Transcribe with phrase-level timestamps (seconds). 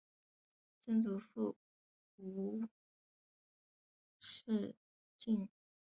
[0.79, 1.55] 曾祖父
[2.17, 2.67] 吴
[4.19, 4.75] 仕
[5.15, 5.47] 敬。